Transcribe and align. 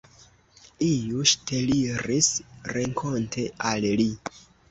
Iu 0.85 1.25
ŝteliris 1.31 2.31
renkonte 2.77 3.47
al 3.73 3.87
li. 4.03 4.09